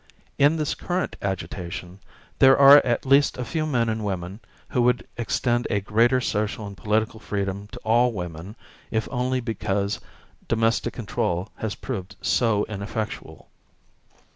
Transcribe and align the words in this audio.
In 0.39 0.55
this 0.55 0.73
current 0.73 1.15
agitation 1.21 1.99
there 2.39 2.57
are 2.57 2.77
at 2.77 3.05
least 3.05 3.37
a 3.37 3.45
few 3.45 3.67
men 3.67 3.87
and 3.87 4.03
women 4.03 4.39
who 4.69 4.81
would 4.81 5.07
extend 5.15 5.67
a 5.69 5.79
greater 5.79 6.19
social 6.19 6.65
and 6.65 6.75
political 6.75 7.19
freedom 7.19 7.67
to 7.67 7.79
all 7.83 8.11
women 8.11 8.55
if 8.89 9.07
only 9.11 9.41
because 9.41 9.99
domestic 10.47 10.93
control 10.93 11.49
has 11.57 11.75
proved 11.75 12.15
so 12.19 12.65
ineffectual. 12.67 13.47